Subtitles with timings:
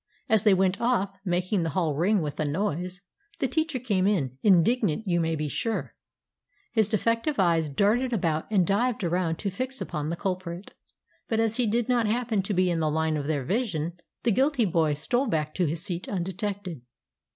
[0.27, 3.01] As they went off, making the hall ring with the noise,
[3.37, 5.93] the teacher came in, indignant, you may be sure.
[6.71, 10.73] His defective eyes darted about and dived around to fix upon the culprit;
[11.29, 13.93] but as he did not happen to be in the line of their vision,
[14.23, 16.81] the guilty boy stole back to his seat undetected.